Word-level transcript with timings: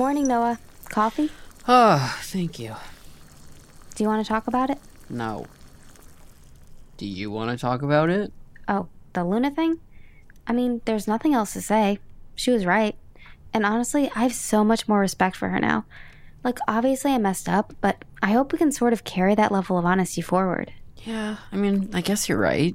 Morning, 0.00 0.26
Noah. 0.26 0.58
Coffee? 0.88 1.28
Oh, 1.68 2.18
thank 2.22 2.58
you. 2.58 2.74
Do 3.94 4.02
you 4.02 4.08
want 4.08 4.24
to 4.24 4.26
talk 4.26 4.46
about 4.46 4.70
it? 4.70 4.78
No. 5.10 5.44
Do 6.96 7.04
you 7.04 7.30
want 7.30 7.50
to 7.50 7.60
talk 7.60 7.82
about 7.82 8.08
it? 8.08 8.32
Oh, 8.66 8.88
the 9.12 9.24
Luna 9.24 9.50
thing? 9.50 9.78
I 10.46 10.54
mean, 10.54 10.80
there's 10.86 11.06
nothing 11.06 11.34
else 11.34 11.52
to 11.52 11.60
say. 11.60 11.98
She 12.34 12.50
was 12.50 12.64
right. 12.64 12.96
And 13.52 13.66
honestly, 13.66 14.10
I 14.16 14.20
have 14.20 14.32
so 14.32 14.64
much 14.64 14.88
more 14.88 15.00
respect 15.00 15.36
for 15.36 15.50
her 15.50 15.60
now. 15.60 15.84
Like, 16.42 16.60
obviously, 16.66 17.12
I 17.12 17.18
messed 17.18 17.46
up, 17.46 17.74
but 17.82 18.02
I 18.22 18.32
hope 18.32 18.52
we 18.52 18.58
can 18.58 18.72
sort 18.72 18.94
of 18.94 19.04
carry 19.04 19.34
that 19.34 19.52
level 19.52 19.76
of 19.76 19.84
honesty 19.84 20.22
forward. 20.22 20.72
Yeah, 21.04 21.36
I 21.52 21.56
mean, 21.56 21.90
I 21.92 22.00
guess 22.00 22.26
you're 22.26 22.38
right. 22.38 22.74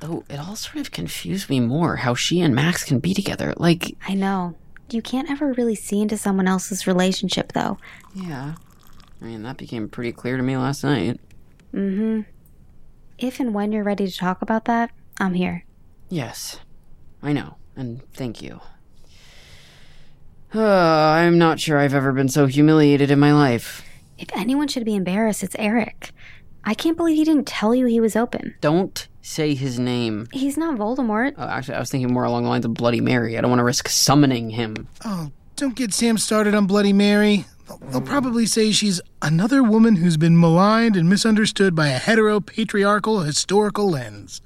Though 0.00 0.24
it 0.28 0.38
all 0.38 0.56
sort 0.56 0.82
of 0.82 0.90
confused 0.90 1.48
me 1.48 1.60
more 1.60 1.96
how 1.96 2.14
she 2.14 2.42
and 2.42 2.54
Max 2.54 2.84
can 2.84 2.98
be 2.98 3.14
together. 3.14 3.54
Like, 3.56 3.96
I 4.06 4.12
know. 4.12 4.56
You 4.92 5.02
can't 5.02 5.30
ever 5.30 5.52
really 5.52 5.74
see 5.74 6.00
into 6.00 6.16
someone 6.16 6.48
else's 6.48 6.86
relationship, 6.86 7.52
though. 7.52 7.78
yeah. 8.14 8.54
I 9.22 9.24
mean, 9.26 9.42
that 9.42 9.58
became 9.58 9.88
pretty 9.88 10.12
clear 10.12 10.38
to 10.38 10.42
me 10.42 10.56
last 10.56 10.82
night. 10.82 11.20
Mm 11.74 11.96
hmm. 11.96 12.20
If 13.18 13.38
and 13.38 13.52
when 13.52 13.70
you're 13.70 13.84
ready 13.84 14.08
to 14.08 14.16
talk 14.16 14.40
about 14.40 14.64
that, 14.64 14.90
I'm 15.20 15.34
here. 15.34 15.66
Yes, 16.08 16.58
I 17.22 17.34
know, 17.34 17.56
and 17.76 18.00
thank 18.14 18.40
you. 18.40 18.60
Uh, 20.54 20.60
I'm 20.64 21.36
not 21.36 21.60
sure 21.60 21.78
I've 21.78 21.92
ever 21.94 22.12
been 22.12 22.30
so 22.30 22.46
humiliated 22.46 23.10
in 23.10 23.20
my 23.20 23.34
life. 23.34 23.84
If 24.16 24.28
anyone 24.34 24.68
should 24.68 24.86
be 24.86 24.96
embarrassed, 24.96 25.42
it's 25.42 25.56
Eric. 25.58 26.12
I 26.64 26.72
can't 26.74 26.96
believe 26.96 27.16
he 27.16 27.24
didn't 27.24 27.46
tell 27.46 27.74
you 27.74 27.86
he 27.86 28.00
was 28.00 28.16
open. 28.16 28.54
Don't 28.62 29.06
say 29.22 29.54
his 29.54 29.78
name. 29.78 30.28
He's 30.32 30.56
not 30.56 30.76
Voldemort. 30.78 31.34
Oh, 31.36 31.46
actually, 31.46 31.74
I 31.74 31.80
was 31.80 31.90
thinking 31.90 32.12
more 32.12 32.24
along 32.24 32.44
the 32.44 32.48
lines 32.48 32.64
of 32.64 32.74
Bloody 32.74 33.00
Mary. 33.00 33.36
I 33.36 33.40
don't 33.40 33.50
want 33.50 33.60
to 33.60 33.64
risk 33.64 33.88
summoning 33.88 34.50
him. 34.50 34.88
Oh, 35.04 35.30
don't 35.56 35.74
get 35.74 35.92
Sam 35.92 36.18
started 36.18 36.54
on 36.54 36.66
Bloody 36.66 36.92
Mary. 36.92 37.44
They'll, 37.68 37.78
they'll 37.78 38.00
probably 38.00 38.46
say 38.46 38.72
she's 38.72 39.00
another 39.22 39.62
woman 39.62 39.96
who's 39.96 40.16
been 40.16 40.38
maligned 40.38 40.96
and 40.96 41.08
misunderstood 41.08 41.74
by 41.74 41.88
a 41.88 41.98
hetero 41.98 42.40
patriarchal 42.40 43.20
historical 43.20 43.90
lens, 43.90 44.40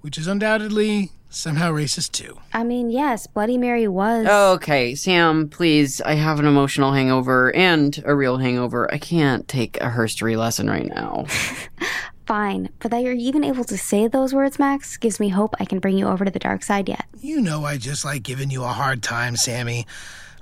which 0.00 0.18
is 0.18 0.26
undoubtedly 0.26 1.10
somehow 1.30 1.70
racist 1.70 2.10
too. 2.12 2.38
I 2.52 2.64
mean, 2.64 2.90
yes, 2.90 3.26
Bloody 3.28 3.56
Mary 3.56 3.86
was. 3.88 4.26
Okay, 4.26 4.94
Sam, 4.94 5.48
please. 5.48 6.00
I 6.00 6.14
have 6.14 6.40
an 6.40 6.46
emotional 6.46 6.92
hangover 6.92 7.54
and 7.54 8.02
a 8.04 8.14
real 8.14 8.36
hangover. 8.36 8.92
I 8.92 8.98
can't 8.98 9.46
take 9.48 9.76
a 9.78 9.88
herstory 9.90 10.36
lesson 10.36 10.68
right 10.68 10.88
now. 10.88 11.26
Fine, 12.30 12.68
but 12.78 12.92
that 12.92 13.02
you're 13.02 13.12
even 13.12 13.42
able 13.42 13.64
to 13.64 13.76
say 13.76 14.06
those 14.06 14.32
words, 14.32 14.56
Max, 14.56 14.96
gives 14.96 15.18
me 15.18 15.30
hope 15.30 15.56
I 15.58 15.64
can 15.64 15.80
bring 15.80 15.98
you 15.98 16.06
over 16.06 16.24
to 16.24 16.30
the 16.30 16.38
dark 16.38 16.62
side 16.62 16.88
yet. 16.88 17.04
You 17.18 17.40
know 17.40 17.64
I 17.64 17.76
just 17.76 18.04
like 18.04 18.22
giving 18.22 18.50
you 18.52 18.62
a 18.62 18.68
hard 18.68 19.02
time, 19.02 19.34
Sammy. 19.34 19.84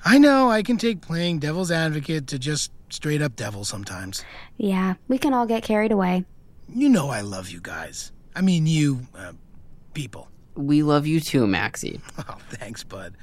I 0.04 0.18
know 0.18 0.50
I 0.50 0.62
can 0.62 0.76
take 0.76 1.00
playing 1.00 1.38
devil's 1.38 1.70
advocate 1.70 2.26
to 2.26 2.38
just 2.38 2.72
straight 2.90 3.22
up 3.22 3.36
devil 3.36 3.64
sometimes. 3.64 4.22
Yeah, 4.58 4.96
we 5.08 5.16
can 5.16 5.32
all 5.32 5.46
get 5.46 5.62
carried 5.62 5.90
away. 5.90 6.26
You 6.68 6.90
know 6.90 7.08
I 7.08 7.22
love 7.22 7.48
you 7.48 7.58
guys. 7.62 8.12
I 8.36 8.42
mean, 8.42 8.66
you, 8.66 9.06
uh, 9.14 9.32
people. 9.94 10.28
We 10.54 10.82
love 10.82 11.06
you 11.06 11.20
too, 11.20 11.46
Maxie. 11.46 12.02
Oh, 12.18 12.36
thanks, 12.50 12.84
bud. 12.84 13.14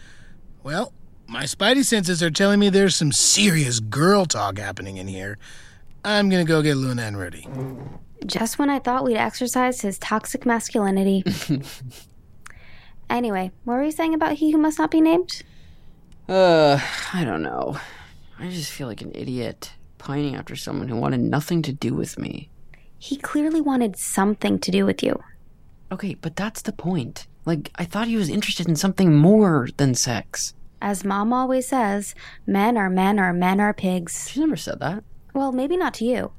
Well, 0.64 0.92
my 1.28 1.44
spidey 1.44 1.86
senses 1.86 2.24
are 2.24 2.32
telling 2.32 2.60
me 2.60 2.70
there's 2.70 2.96
some 2.96 3.12
serious 3.12 3.80
girl 3.80 4.26
talk 4.26 4.58
happening 4.58 4.98
in 4.98 5.08
here. 5.08 5.38
I'm 6.04 6.30
gonna 6.30 6.46
go 6.46 6.64
get 6.64 6.78
Luna 6.78 7.04
and 7.04 7.16
Rudy. 7.16 7.48
Just 8.26 8.58
when 8.58 8.70
I 8.70 8.80
thought 8.80 9.04
we'd 9.04 9.18
exercised 9.18 9.82
his 9.82 10.00
toxic 10.00 10.46
masculinity. 10.46 11.24
anyway, 13.10 13.52
what 13.64 13.76
were 13.76 13.84
you 13.84 13.92
saying 13.92 14.14
about 14.14 14.34
he 14.34 14.52
who 14.52 14.58
must 14.58 14.80
not 14.80 14.92
be 14.92 15.02
named? 15.02 15.44
Uh, 16.28 16.80
I 17.14 17.24
don't 17.24 17.44
know. 17.44 17.78
I 18.40 18.50
just 18.50 18.72
feel 18.72 18.88
like 18.88 19.02
an 19.02 19.12
idiot 19.14 19.74
pining 19.98 20.36
after 20.36 20.56
someone 20.56 20.88
who 20.88 20.96
wanted 20.96 21.20
nothing 21.20 21.62
to 21.64 21.74
do 21.74 21.94
with 21.94 22.18
me. 22.18 22.50
He 22.98 23.18
clearly 23.18 23.62
wanted 23.62 23.98
something 23.98 24.60
to 24.60 24.72
do 24.72 24.86
with 24.86 25.04
you. 25.04 25.22
Okay, 25.92 26.16
but 26.16 26.36
that's 26.36 26.62
the 26.62 26.72
point. 26.72 27.28
Like, 27.46 27.72
I 27.76 27.86
thought 27.86 28.08
he 28.08 28.18
was 28.18 28.30
interested 28.30 28.68
in 28.68 28.76
something 28.76 29.16
more 29.16 29.70
than 29.78 29.94
sex. 29.94 30.54
As 30.82 31.04
mom 31.04 31.32
always 31.32 31.68
says, 31.68 32.16
men 32.48 32.78
are 32.78 32.90
men 32.90 33.20
or 33.20 33.32
men 33.34 33.60
are 33.60 33.74
pigs. 33.74 34.30
She 34.30 34.40
never 34.40 34.58
said 34.58 34.80
that. 34.80 35.04
Well, 35.34 35.52
maybe 35.52 35.78
not 35.78 35.94
to 35.96 36.06
you. 36.06 36.32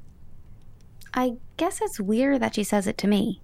I 1.13 1.37
guess 1.57 1.81
it's 1.81 1.99
weird 1.99 2.41
that 2.41 2.55
she 2.55 2.63
says 2.63 2.87
it 2.87 2.97
to 2.99 3.07
me. 3.07 3.41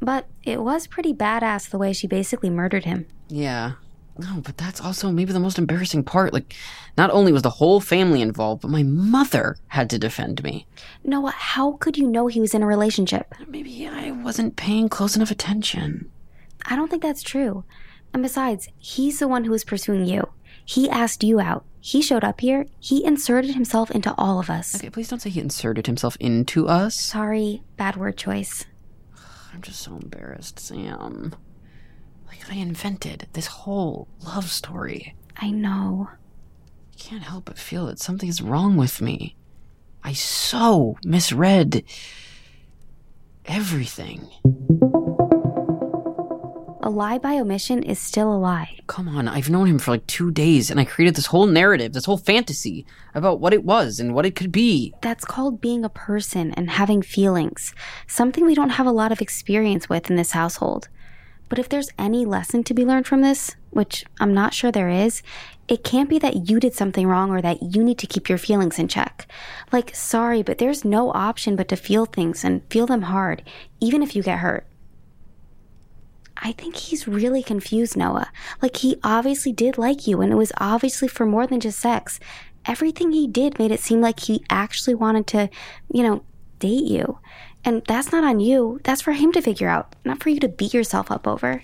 But 0.00 0.26
it 0.44 0.62
was 0.62 0.86
pretty 0.86 1.12
badass 1.12 1.68
the 1.68 1.78
way 1.78 1.92
she 1.92 2.06
basically 2.06 2.50
murdered 2.50 2.84
him. 2.84 3.06
Yeah. 3.28 3.72
No, 4.18 4.40
but 4.42 4.58
that's 4.58 4.80
also 4.80 5.10
maybe 5.10 5.32
the 5.32 5.40
most 5.40 5.58
embarrassing 5.58 6.04
part. 6.04 6.32
Like, 6.32 6.54
not 6.98 7.10
only 7.10 7.32
was 7.32 7.42
the 7.42 7.50
whole 7.50 7.80
family 7.80 8.20
involved, 8.20 8.62
but 8.62 8.70
my 8.70 8.82
mother 8.82 9.56
had 9.68 9.88
to 9.90 9.98
defend 9.98 10.42
me. 10.42 10.66
Noah, 11.04 11.30
how 11.30 11.72
could 11.72 11.96
you 11.96 12.06
know 12.06 12.26
he 12.26 12.40
was 12.40 12.54
in 12.54 12.62
a 12.62 12.66
relationship? 12.66 13.34
Maybe 13.46 13.86
I 13.86 14.10
wasn't 14.10 14.56
paying 14.56 14.88
close 14.88 15.16
enough 15.16 15.30
attention. 15.30 16.10
I 16.66 16.76
don't 16.76 16.90
think 16.90 17.02
that's 17.02 17.22
true. 17.22 17.64
And 18.12 18.22
besides, 18.22 18.68
he's 18.78 19.20
the 19.20 19.28
one 19.28 19.44
who 19.44 19.52
was 19.52 19.64
pursuing 19.64 20.04
you. 20.04 20.28
He 20.64 20.90
asked 20.90 21.24
you 21.24 21.40
out. 21.40 21.64
He 21.80 22.02
showed 22.02 22.24
up 22.24 22.40
here. 22.40 22.66
He 22.78 23.04
inserted 23.04 23.54
himself 23.54 23.90
into 23.90 24.14
all 24.18 24.38
of 24.38 24.50
us. 24.50 24.74
Okay, 24.76 24.90
please 24.90 25.08
don't 25.08 25.20
say 25.20 25.30
he 25.30 25.40
inserted 25.40 25.86
himself 25.86 26.16
into 26.20 26.68
us. 26.68 26.94
Sorry, 26.94 27.62
bad 27.76 27.96
word 27.96 28.16
choice. 28.16 28.66
I'm 29.54 29.62
just 29.62 29.80
so 29.80 29.96
embarrassed, 29.96 30.58
Sam. 30.60 31.34
Like, 32.26 32.50
I 32.50 32.56
invented 32.56 33.28
this 33.32 33.46
whole 33.46 34.08
love 34.24 34.50
story. 34.50 35.14
I 35.36 35.50
know. 35.50 36.10
I 36.12 36.96
can't 36.98 37.22
help 37.22 37.46
but 37.46 37.58
feel 37.58 37.86
that 37.86 37.98
something's 37.98 38.42
wrong 38.42 38.76
with 38.76 39.00
me. 39.00 39.36
I 40.04 40.12
so 40.12 40.98
misread 41.04 41.82
everything. 43.46 44.28
A 46.82 46.88
lie 46.88 47.18
by 47.18 47.34
omission 47.34 47.82
is 47.82 47.98
still 47.98 48.32
a 48.32 48.38
lie. 48.38 48.78
Come 48.86 49.06
on, 49.06 49.28
I've 49.28 49.50
known 49.50 49.66
him 49.66 49.78
for 49.78 49.90
like 49.90 50.06
two 50.06 50.30
days, 50.30 50.70
and 50.70 50.80
I 50.80 50.86
created 50.86 51.14
this 51.14 51.26
whole 51.26 51.46
narrative, 51.46 51.92
this 51.92 52.06
whole 52.06 52.16
fantasy 52.16 52.86
about 53.14 53.38
what 53.38 53.52
it 53.52 53.64
was 53.64 54.00
and 54.00 54.14
what 54.14 54.24
it 54.24 54.34
could 54.34 54.50
be. 54.50 54.94
That's 55.02 55.26
called 55.26 55.60
being 55.60 55.84
a 55.84 55.90
person 55.90 56.52
and 56.52 56.70
having 56.70 57.02
feelings, 57.02 57.74
something 58.06 58.46
we 58.46 58.54
don't 58.54 58.70
have 58.70 58.86
a 58.86 58.92
lot 58.92 59.12
of 59.12 59.20
experience 59.20 59.90
with 59.90 60.08
in 60.08 60.16
this 60.16 60.30
household. 60.30 60.88
But 61.50 61.58
if 61.58 61.68
there's 61.68 61.90
any 61.98 62.24
lesson 62.24 62.64
to 62.64 62.72
be 62.72 62.86
learned 62.86 63.06
from 63.06 63.20
this, 63.20 63.56
which 63.68 64.06
I'm 64.18 64.32
not 64.32 64.54
sure 64.54 64.72
there 64.72 64.88
is, 64.88 65.22
it 65.68 65.84
can't 65.84 66.08
be 66.08 66.18
that 66.20 66.48
you 66.48 66.60
did 66.60 66.72
something 66.72 67.06
wrong 67.06 67.30
or 67.30 67.42
that 67.42 67.62
you 67.62 67.84
need 67.84 67.98
to 67.98 68.06
keep 68.06 68.30
your 68.30 68.38
feelings 68.38 68.78
in 68.78 68.88
check. 68.88 69.30
Like, 69.70 69.94
sorry, 69.94 70.42
but 70.42 70.56
there's 70.56 70.82
no 70.82 71.12
option 71.12 71.56
but 71.56 71.68
to 71.68 71.76
feel 71.76 72.06
things 72.06 72.42
and 72.42 72.62
feel 72.70 72.86
them 72.86 73.02
hard, 73.02 73.42
even 73.80 74.02
if 74.02 74.16
you 74.16 74.22
get 74.22 74.38
hurt. 74.38 74.66
I 76.42 76.52
think 76.52 76.76
he's 76.76 77.06
really 77.06 77.42
confused, 77.42 77.96
Noah. 77.96 78.30
Like, 78.62 78.76
he 78.78 78.96
obviously 79.02 79.52
did 79.52 79.76
like 79.76 80.06
you, 80.06 80.20
and 80.20 80.32
it 80.32 80.36
was 80.36 80.52
obviously 80.58 81.08
for 81.08 81.26
more 81.26 81.46
than 81.46 81.60
just 81.60 81.78
sex. 81.78 82.18
Everything 82.66 83.12
he 83.12 83.26
did 83.26 83.58
made 83.58 83.70
it 83.70 83.80
seem 83.80 84.00
like 84.00 84.20
he 84.20 84.44
actually 84.48 84.94
wanted 84.94 85.26
to, 85.28 85.50
you 85.92 86.02
know, 86.02 86.24
date 86.58 86.84
you. 86.84 87.18
And 87.64 87.82
that's 87.86 88.12
not 88.12 88.24
on 88.24 88.40
you. 88.40 88.80
That's 88.84 89.02
for 89.02 89.12
him 89.12 89.32
to 89.32 89.42
figure 89.42 89.68
out, 89.68 89.94
not 90.04 90.22
for 90.22 90.30
you 90.30 90.40
to 90.40 90.48
beat 90.48 90.72
yourself 90.72 91.10
up 91.10 91.26
over. 91.26 91.62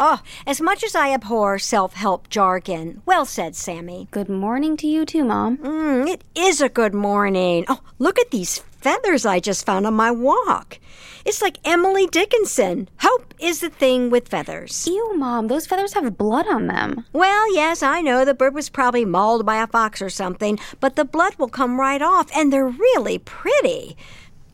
Oh, 0.00 0.22
as 0.46 0.60
much 0.60 0.84
as 0.84 0.94
I 0.94 1.12
abhor 1.12 1.58
self 1.58 1.94
help 1.94 2.28
jargon. 2.28 3.02
Well 3.04 3.24
said, 3.24 3.56
Sammy. 3.56 4.06
Good 4.12 4.28
morning 4.28 4.76
to 4.76 4.86
you, 4.86 5.04
too, 5.04 5.24
Mom. 5.24 5.58
Mm, 5.58 6.06
it 6.08 6.22
is 6.36 6.60
a 6.60 6.68
good 6.68 6.94
morning. 6.94 7.64
Oh, 7.66 7.80
look 7.98 8.16
at 8.18 8.30
these 8.30 8.58
feathers 8.58 9.26
I 9.26 9.40
just 9.40 9.66
found 9.66 9.88
on 9.88 9.94
my 9.94 10.12
walk. 10.12 10.78
It's 11.24 11.42
like 11.42 11.58
Emily 11.64 12.06
Dickinson. 12.06 12.88
Hope 13.00 13.34
is 13.40 13.58
the 13.58 13.70
thing 13.70 14.08
with 14.08 14.28
feathers. 14.28 14.86
Ew, 14.86 15.16
Mom, 15.16 15.48
those 15.48 15.66
feathers 15.66 15.94
have 15.94 16.16
blood 16.16 16.46
on 16.46 16.68
them. 16.68 17.04
Well, 17.12 17.52
yes, 17.52 17.82
I 17.82 18.00
know 18.00 18.24
the 18.24 18.34
bird 18.34 18.54
was 18.54 18.68
probably 18.68 19.04
mauled 19.04 19.44
by 19.44 19.60
a 19.60 19.66
fox 19.66 20.00
or 20.00 20.10
something, 20.10 20.60
but 20.78 20.94
the 20.94 21.04
blood 21.04 21.34
will 21.38 21.48
come 21.48 21.80
right 21.80 22.00
off, 22.00 22.30
and 22.36 22.52
they're 22.52 22.68
really 22.68 23.18
pretty. 23.18 23.96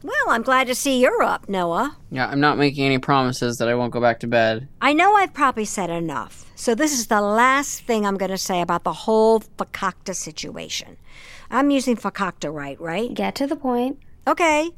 Well, 0.04 0.28
I'm 0.28 0.42
glad 0.42 0.66
to 0.66 0.74
see 0.74 1.00
you're 1.00 1.22
up, 1.22 1.48
Noah. 1.48 1.96
Yeah, 2.10 2.26
I'm 2.26 2.38
not 2.38 2.58
making 2.58 2.84
any 2.84 2.98
promises 2.98 3.56
that 3.56 3.68
I 3.68 3.74
won't 3.74 3.90
go 3.90 4.02
back 4.02 4.20
to 4.20 4.26
bed. 4.26 4.68
I 4.82 4.92
know 4.92 5.14
I've 5.14 5.32
probably 5.32 5.64
said 5.64 5.88
enough, 5.88 6.52
so 6.54 6.74
this 6.74 6.92
is 6.92 7.06
the 7.06 7.22
last 7.22 7.84
thing 7.84 8.04
I'm 8.04 8.18
going 8.18 8.30
to 8.30 8.36
say 8.36 8.60
about 8.60 8.84
the 8.84 8.92
whole 8.92 9.40
fakakta 9.40 10.14
situation. 10.14 10.98
I'm 11.50 11.70
using 11.70 11.96
fakakta 11.96 12.52
right, 12.52 12.78
right? 12.78 13.14
Get 13.14 13.34
to 13.36 13.46
the 13.46 13.56
point. 13.56 13.98
Okay. 14.26 14.72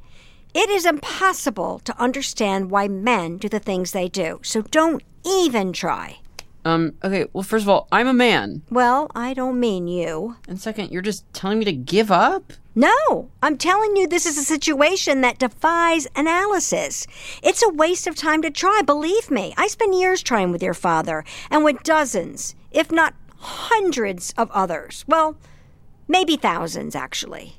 It 0.54 0.70
is 0.70 0.86
impossible 0.86 1.80
to 1.80 2.00
understand 2.00 2.70
why 2.70 2.86
men 2.86 3.36
do 3.38 3.48
the 3.48 3.58
things 3.58 3.90
they 3.90 4.08
do, 4.08 4.38
so 4.44 4.62
don't 4.62 5.02
even 5.26 5.72
try. 5.72 6.20
Um, 6.64 6.94
okay, 7.02 7.26
well, 7.32 7.42
first 7.42 7.64
of 7.64 7.68
all, 7.68 7.88
I'm 7.90 8.06
a 8.06 8.14
man. 8.14 8.62
Well, 8.70 9.10
I 9.12 9.34
don't 9.34 9.58
mean 9.58 9.88
you. 9.88 10.36
And 10.46 10.60
second, 10.60 10.92
you're 10.92 11.02
just 11.02 11.24
telling 11.32 11.58
me 11.58 11.64
to 11.64 11.72
give 11.72 12.12
up? 12.12 12.52
No, 12.78 13.30
I'm 13.42 13.56
telling 13.56 13.96
you, 13.96 14.06
this 14.06 14.26
is 14.26 14.36
a 14.36 14.44
situation 14.44 15.22
that 15.22 15.38
defies 15.38 16.06
analysis. 16.14 17.06
It's 17.42 17.62
a 17.62 17.72
waste 17.72 18.06
of 18.06 18.14
time 18.14 18.42
to 18.42 18.50
try, 18.50 18.82
believe 18.84 19.30
me. 19.30 19.54
I 19.56 19.66
spent 19.66 19.94
years 19.94 20.22
trying 20.22 20.52
with 20.52 20.62
your 20.62 20.74
father 20.74 21.24
and 21.50 21.64
with 21.64 21.82
dozens, 21.82 22.54
if 22.70 22.92
not 22.92 23.14
hundreds 23.38 24.34
of 24.36 24.50
others. 24.50 25.06
Well, 25.08 25.38
maybe 26.06 26.36
thousands, 26.36 26.94
actually. 26.94 27.56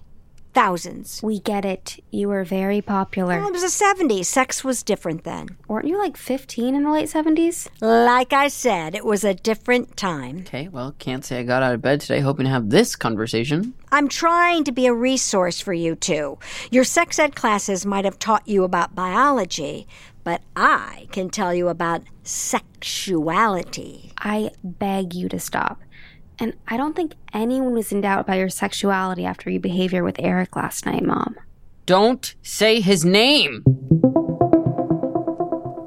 Thousands. 0.58 1.22
We 1.22 1.40
get 1.40 1.66
it. 1.66 2.04
You 2.10 2.30
were 2.30 2.44
very 2.44 2.82
popular. 2.82 3.38
Well, 3.38 3.50
it 3.50 3.54
was 3.54 3.62
the 3.62 3.86
70s. 3.86 4.26
Sex 4.26 4.64
was 4.64 4.82
different 4.82 5.24
then. 5.24 5.50
Weren't 5.68 5.86
you 5.86 6.00
like 6.00 6.18
15 6.18 6.74
in 6.74 6.84
the 6.84 6.90
late 6.90 7.10
70s? 7.10 7.68
Like 7.80 8.34
I 8.34 8.48
said, 8.48 8.96
it 8.96 9.06
was 9.06 9.24
a 9.24 9.36
different 9.36 9.96
time. 9.96 10.40
Okay, 10.40 10.68
well, 10.68 10.96
can't 10.98 11.24
say 11.24 11.42
I 11.42 11.44
got 11.44 11.62
out 11.62 11.76
of 11.76 11.84
bed 11.84 12.02
today 12.02 12.22
hoping 12.22 12.46
to 12.46 12.50
have 12.50 12.72
this 12.72 12.96
conversation. 12.96 13.76
I'm 13.92 14.08
trying 14.08 14.64
to 14.64 14.72
be 14.72 14.88
a 14.88 14.96
resource 14.96 15.62
for 15.62 15.74
you 15.74 15.94
two. 15.94 16.40
Your 16.72 16.84
sex 16.84 17.20
ed 17.20 17.36
classes 17.36 17.86
might 17.86 18.06
have 18.06 18.18
taught 18.18 18.48
you 18.48 18.64
about 18.64 18.96
biology, 18.96 19.88
but 20.24 20.42
I 20.56 21.08
can 21.12 21.30
tell 21.30 21.54
you 21.54 21.68
about 21.68 22.02
sexuality. 22.24 24.12
I 24.18 24.50
beg 24.64 25.14
you 25.14 25.30
to 25.30 25.40
stop. 25.40 25.80
And 26.40 26.54
I 26.68 26.78
don't 26.78 26.96
think 26.96 27.14
anyone 27.34 27.74
was 27.74 27.92
in 27.92 28.02
doubt 28.02 28.22
about 28.22 28.38
your 28.38 28.50
sexuality 28.50 29.26
after 29.26 29.50
your 29.50 29.62
behavior 29.62 30.04
with 30.04 30.18
Eric 30.20 30.56
last 30.56 30.86
night, 30.86 31.04
Mom. 31.04 31.36
Don't 31.86 32.36
say 32.44 32.80
his 32.82 33.04
name! 33.04 33.64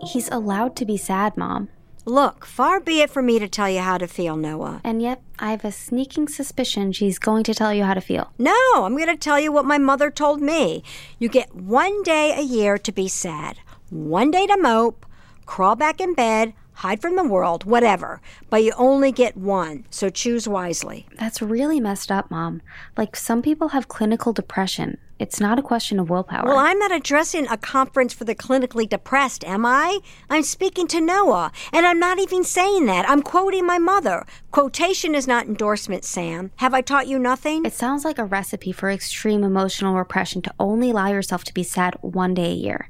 He's 0.02 0.28
allowed 0.30 0.74
to 0.76 0.84
be 0.84 0.96
sad, 0.96 1.36
Mom. 1.36 1.68
Look, 2.06 2.46
far 2.46 2.80
be 2.80 3.02
it 3.02 3.10
from 3.10 3.26
me 3.26 3.38
to 3.38 3.46
tell 3.46 3.68
you 3.68 3.80
how 3.80 3.98
to 3.98 4.08
feel, 4.08 4.34
Noah. 4.34 4.80
And 4.82 5.02
yet, 5.02 5.22
I 5.38 5.50
have 5.50 5.64
a 5.64 5.70
sneaking 5.70 6.28
suspicion 6.28 6.92
she's 6.92 7.18
going 7.18 7.44
to 7.44 7.54
tell 7.54 7.72
you 7.72 7.84
how 7.84 7.94
to 7.94 8.00
feel. 8.00 8.32
No, 8.38 8.56
I'm 8.74 8.96
going 8.96 9.08
to 9.08 9.16
tell 9.16 9.38
you 9.38 9.52
what 9.52 9.66
my 9.66 9.78
mother 9.78 10.10
told 10.10 10.40
me. 10.40 10.82
You 11.18 11.28
get 11.28 11.54
one 11.54 12.02
day 12.02 12.34
a 12.36 12.42
year 12.42 12.78
to 12.78 12.90
be 12.90 13.06
sad, 13.06 13.58
one 13.90 14.30
day 14.30 14.46
to 14.46 14.56
mope, 14.56 15.06
crawl 15.44 15.76
back 15.76 16.00
in 16.00 16.14
bed, 16.14 16.54
hide 16.80 17.02
from 17.02 17.14
the 17.14 17.24
world, 17.24 17.64
whatever. 17.64 18.20
But 18.48 18.64
you 18.64 18.72
only 18.78 19.12
get 19.12 19.36
one, 19.36 19.84
so 19.90 20.08
choose 20.08 20.48
wisely. 20.48 21.06
That's 21.18 21.42
really 21.42 21.78
messed 21.78 22.10
up, 22.10 22.30
Mom. 22.30 22.62
Like, 22.96 23.16
some 23.16 23.42
people 23.42 23.68
have 23.68 23.88
clinical 23.88 24.32
depression. 24.32 24.96
It's 25.18 25.38
not 25.38 25.58
a 25.58 25.62
question 25.62 26.00
of 26.00 26.08
willpower. 26.08 26.46
Well, 26.46 26.56
I'm 26.56 26.78
not 26.78 26.90
addressing 26.90 27.46
a 27.48 27.58
conference 27.58 28.14
for 28.14 28.24
the 28.24 28.34
clinically 28.34 28.88
depressed, 28.88 29.44
am 29.44 29.66
I? 29.66 29.98
I'm 30.30 30.42
speaking 30.42 30.86
to 30.86 31.00
Noah, 31.02 31.52
and 31.74 31.84
I'm 31.84 31.98
not 31.98 32.18
even 32.18 32.42
saying 32.42 32.86
that. 32.86 33.06
I'm 33.06 33.20
quoting 33.20 33.66
my 33.66 33.76
mother. 33.76 34.24
Quotation 34.50 35.14
is 35.14 35.28
not 35.28 35.46
endorsement, 35.46 36.04
Sam. 36.06 36.50
Have 36.56 36.72
I 36.72 36.80
taught 36.80 37.06
you 37.06 37.18
nothing? 37.18 37.66
It 37.66 37.74
sounds 37.74 38.06
like 38.06 38.16
a 38.16 38.24
recipe 38.24 38.72
for 38.72 38.90
extreme 38.90 39.44
emotional 39.44 39.94
repression 39.94 40.40
to 40.40 40.54
only 40.58 40.92
allow 40.92 41.08
yourself 41.08 41.44
to 41.44 41.52
be 41.52 41.62
sad 41.62 41.96
one 42.00 42.32
day 42.32 42.52
a 42.52 42.54
year, 42.54 42.88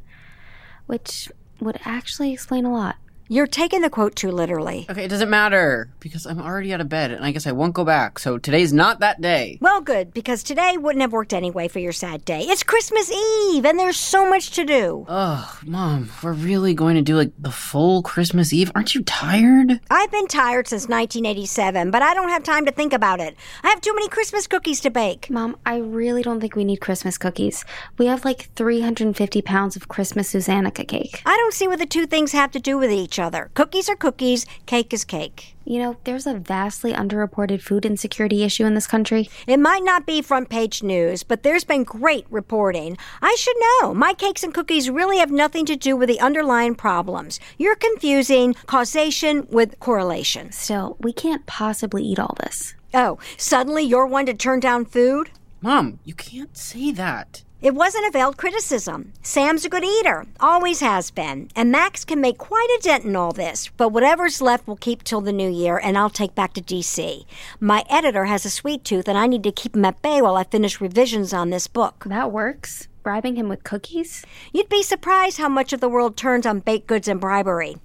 which 0.87 1.33
would 1.59 1.81
actually 1.85 2.33
explain 2.33 2.65
a 2.65 2.73
lot. 2.73 2.95
You're 3.33 3.47
taking 3.47 3.83
the 3.83 3.91
quote 3.91 4.17
too 4.17 4.33
literally. 4.33 4.87
Okay, 4.91 5.05
it 5.05 5.09
doesn't 5.09 5.31
matter 5.31 5.89
because 6.01 6.27
I'm 6.27 6.41
already 6.41 6.75
out 6.75 6.81
of 6.81 6.89
bed 6.89 7.13
and 7.13 7.25
I 7.25 7.31
guess 7.31 7.47
I 7.47 7.53
won't 7.53 7.75
go 7.75 7.85
back. 7.85 8.19
So 8.19 8.39
today's 8.39 8.73
not 8.73 8.99
that 8.99 9.21
day. 9.21 9.57
Well, 9.61 9.81
good, 9.81 10.13
because 10.13 10.43
today 10.43 10.77
wouldn't 10.77 11.01
have 11.01 11.13
worked 11.13 11.33
anyway 11.33 11.69
for 11.69 11.79
your 11.79 11.93
sad 11.93 12.25
day. 12.25 12.41
It's 12.41 12.65
Christmas 12.65 13.09
Eve, 13.09 13.65
and 13.65 13.79
there's 13.79 13.97
so 13.97 14.29
much 14.29 14.51
to 14.57 14.65
do. 14.65 15.07
Ugh, 15.07 15.49
Mom, 15.65 16.11
we're 16.25 16.33
really 16.33 16.75
going 16.75 16.97
to 16.97 17.03
do 17.03 17.15
like 17.15 17.31
the 17.39 17.53
full 17.53 18.03
Christmas 18.03 18.53
Eve? 18.53 18.73
Aren't 18.75 18.97
you 18.97 19.05
tired? 19.05 19.79
I've 19.89 20.11
been 20.11 20.27
tired 20.27 20.67
since 20.67 20.89
1987, 20.89 21.93
but 21.93 22.03
I 22.03 22.15
don't 22.15 22.31
have 22.31 22.43
time 22.43 22.67
to 22.67 22.73
think 22.73 22.93
about 22.93 23.21
it. 23.21 23.37
I 23.63 23.69
have 23.69 23.81
too 23.81 23.95
many 23.95 24.09
Christmas 24.09 24.49
cookies 24.49 24.81
to 24.81 24.91
bake. 24.91 25.31
Mom, 25.31 25.57
I 25.65 25.77
really 25.77 26.25
don't 26.25 26.41
think 26.41 26.57
we 26.57 26.65
need 26.65 26.81
Christmas 26.81 27.17
cookies. 27.17 27.65
We 27.97 28.07
have 28.07 28.25
like 28.25 28.53
350 28.57 29.41
pounds 29.43 29.77
of 29.77 29.87
Christmasuzannukkah 29.87 30.89
cake. 30.89 31.23
I 31.25 31.37
don't 31.37 31.55
see 31.55 31.69
what 31.69 31.79
the 31.79 31.87
two 31.87 32.07
things 32.07 32.33
have 32.33 32.51
to 32.51 32.59
do 32.59 32.77
with 32.77 32.91
each 32.91 33.20
other. 33.21 33.51
Cookies 33.55 33.89
are 33.89 33.97
cookies, 33.97 34.47
cake 34.67 34.93
is 34.93 35.05
cake. 35.05 35.55
You 35.65 35.79
know, 35.79 35.97
there's 36.05 36.27
a 36.27 36.35
vastly 36.35 36.93
underreported 36.93 37.61
food 37.63 37.87
insecurity 37.87 38.43
issue 38.43 38.65
in 38.65 38.75
this 38.75 38.87
country. 38.89 39.31
It 39.47 39.59
might 39.59 39.85
not 39.85 40.07
be 40.07 40.23
front 40.23 40.49
page 40.49 40.83
news, 40.83 41.23
but 41.23 41.43
there's 41.43 41.63
been 41.63 41.85
great 41.85 42.27
reporting. 42.31 42.99
I 43.23 43.37
should 43.39 43.57
know. 43.61 43.95
My 43.95 44.15
cakes 44.15 44.43
and 44.43 44.53
cookies 44.53 44.91
really 44.91 45.19
have 45.19 45.31
nothing 45.31 45.67
to 45.67 45.77
do 45.77 45.97
with 45.97 46.09
the 46.09 46.19
underlying 46.19 46.75
problems. 46.75 47.39
You're 47.59 47.77
confusing 47.77 48.55
causation 48.67 49.47
with 49.51 49.79
correlation. 49.79 50.51
Still, 50.51 50.97
we 50.99 51.13
can't 51.13 51.47
possibly 51.47 52.03
eat 52.03 52.19
all 52.19 52.37
this. 52.41 52.75
Oh, 52.93 53.19
suddenly 53.37 53.85
you're 53.85 54.07
one 54.07 54.27
to 54.27 54.35
turn 54.35 54.59
down 54.59 54.85
food? 54.85 55.31
Mom, 55.61 56.01
you 56.05 56.15
can't 56.15 56.57
say 56.57 56.91
that. 56.91 57.45
It 57.63 57.75
wasn't 57.75 58.07
a 58.07 58.11
veiled 58.11 58.39
criticism. 58.39 59.13
Sam's 59.23 59.67
a 59.67 59.69
good 59.69 59.85
eater, 59.85 60.25
always 60.41 60.81
has 60.81 61.11
been. 61.11 61.51
And 61.55 61.71
Max 61.71 62.07
can 62.07 62.19
make 62.19 62.39
quite 62.39 62.69
a 62.79 62.81
dent 62.83 63.05
in 63.05 63.15
all 63.15 63.33
this, 63.33 63.69
but 63.77 63.91
whatever's 63.91 64.41
left 64.41 64.67
we'll 64.67 64.77
keep 64.77 65.05
till 65.05 65.21
the 65.21 65.31
new 65.31 65.51
year, 65.51 65.77
and 65.77 65.99
I'll 65.99 66.09
take 66.09 66.35
back 66.35 66.55
to 66.55 66.63
DC. 66.63 67.27
My 67.61 67.85
editor 67.91 68.25
has 68.25 68.47
a 68.47 68.51
sweet 68.51 68.83
tooth, 68.83 69.09
and 69.09 69.19
I 69.19 69.27
need 69.27 69.43
to 69.43 69.53
keep 69.53 69.77
him 69.77 69.85
at 69.85 70.01
bay 70.01 70.23
while 70.23 70.39
I 70.39 70.45
finish 70.45 70.81
revisions 70.81 71.35
on 71.35 71.51
this 71.51 71.67
book. 71.67 72.05
That 72.07 72.33
works. 72.33 72.89
Bribing 73.03 73.37
him 73.37 73.51
with 73.51 73.63
cookies? 73.63 74.25
You'd 74.55 74.71
be 74.71 74.83
surprised 74.83 75.37
how 75.37 75.51
much 75.51 75.75
of 75.75 75.81
the 75.81 75.89
world 75.91 76.17
turns 76.17 76.47
on 76.47 76.61
baked 76.61 76.87
goods 76.87 77.09
and 77.09 77.21
bribery. 77.21 77.77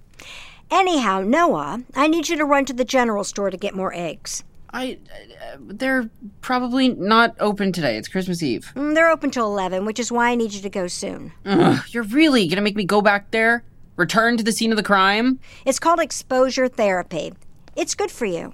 Anyhow, 0.72 1.20
Noah, 1.20 1.84
I 1.94 2.08
need 2.08 2.30
you 2.30 2.38
to 2.38 2.46
run 2.46 2.64
to 2.66 2.74
the 2.74 2.86
general 2.86 3.26
store 3.26 3.50
to 3.50 3.58
get 3.58 3.76
more 3.76 3.94
eggs. 3.94 4.46
I. 4.76 4.98
Uh, 5.10 5.58
they're 5.60 6.10
probably 6.42 6.90
not 6.90 7.36
open 7.40 7.72
today. 7.72 7.98
It's 7.98 8.10
Christmas 8.10 8.44
Eve. 8.44 8.74
Mm, 8.76 8.94
they're 8.94 9.10
open 9.10 9.32
till 9.32 9.46
11, 9.46 9.86
which 9.86 10.00
is 10.00 10.12
why 10.12 10.30
I 10.30 10.36
need 10.36 10.54
you 10.54 10.62
to 10.62 10.70
go 10.70 10.88
soon. 10.88 11.32
Ugh, 11.46 11.82
you're 11.90 12.04
really 12.04 12.48
gonna 12.48 12.62
make 12.62 12.76
me 12.76 12.84
go 12.84 13.02
back 13.02 13.32
there? 13.32 13.64
Return 13.96 14.36
to 14.36 14.44
the 14.44 14.52
scene 14.52 14.72
of 14.72 14.78
the 14.78 14.84
crime? 14.84 15.40
It's 15.66 15.80
called 15.80 16.02
exposure 16.02 16.68
therapy. 16.68 17.34
It's 17.78 17.96
good 17.96 18.12
for 18.12 18.26
you. 18.26 18.54